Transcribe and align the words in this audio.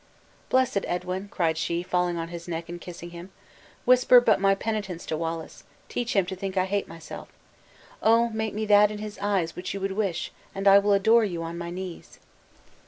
"Blessed 0.49 0.79
Edwin," 0.87 1.27
cried 1.29 1.59
she, 1.59 1.83
falling 1.83 2.17
on 2.17 2.29
his 2.29 2.47
neck, 2.47 2.67
and 2.69 2.81
kissing 2.81 3.11
him; 3.11 3.31
"whisper 3.85 4.19
but 4.19 4.39
my 4.41 4.55
penitence 4.55 5.05
to 5.05 5.15
Wallace; 5.15 5.63
teach 5.89 6.15
him 6.15 6.25
to 6.25 6.35
think 6.35 6.57
I 6.57 6.65
hate 6.65 6.87
myself. 6.87 7.31
Oh, 8.01 8.29
make 8.29 8.55
me 8.55 8.65
that 8.65 8.89
in 8.89 8.97
his 8.97 9.19
eyes 9.19 9.55
which 9.55 9.75
you 9.75 9.79
would 9.79 9.91
wish, 9.91 10.31
and 10.55 10.67
I 10.67 10.79
will 10.79 10.93
adore 10.93 11.23
you 11.23 11.43
on 11.43 11.55
my 11.55 11.69
knees?" 11.69 12.17